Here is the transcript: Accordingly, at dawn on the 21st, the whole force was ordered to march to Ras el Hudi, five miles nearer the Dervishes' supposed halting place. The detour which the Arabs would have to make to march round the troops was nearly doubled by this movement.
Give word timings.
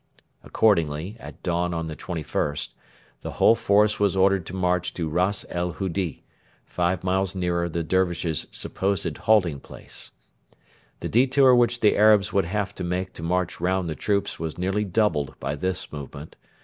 Accordingly, 0.43 1.15
at 1.19 1.43
dawn 1.43 1.75
on 1.75 1.85
the 1.85 1.95
21st, 1.95 2.73
the 3.21 3.33
whole 3.33 3.53
force 3.53 3.99
was 3.99 4.15
ordered 4.15 4.47
to 4.47 4.55
march 4.55 4.95
to 4.95 5.07
Ras 5.07 5.45
el 5.47 5.73
Hudi, 5.73 6.23
five 6.65 7.03
miles 7.03 7.35
nearer 7.35 7.69
the 7.69 7.83
Dervishes' 7.83 8.47
supposed 8.49 9.15
halting 9.15 9.59
place. 9.59 10.11
The 11.01 11.09
detour 11.09 11.53
which 11.53 11.81
the 11.81 11.95
Arabs 11.95 12.33
would 12.33 12.45
have 12.45 12.73
to 12.77 12.83
make 12.83 13.13
to 13.13 13.21
march 13.21 13.61
round 13.61 13.87
the 13.87 13.93
troops 13.93 14.39
was 14.39 14.57
nearly 14.57 14.85
doubled 14.85 15.39
by 15.39 15.53
this 15.53 15.91
movement. 15.93 16.35